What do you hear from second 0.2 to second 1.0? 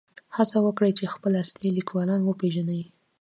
هڅه وکړئ